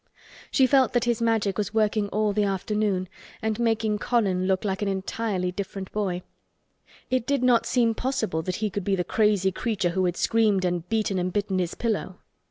[0.49, 3.07] She felt that his Magic was working all the afternoon
[3.39, 6.23] and making Colin look like an entirely different boy.
[7.11, 10.65] It did not seem possible that he could be the crazy creature who had screamed
[10.65, 12.15] and beaten and bitten his pillow.